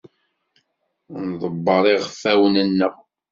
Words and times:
Nḍebber 1.29 1.83
iɣfawen-nneɣ. 1.95 2.95